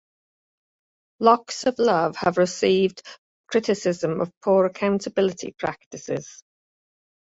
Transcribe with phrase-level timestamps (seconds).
[1.19, 3.03] Locks of Love has received
[3.45, 6.41] criticism of poor accountability practices.